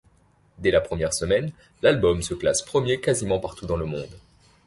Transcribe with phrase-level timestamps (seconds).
[0.57, 1.51] Dès la première semaine,
[1.83, 4.09] l'album se classe premier quasiment partout dans le monde’.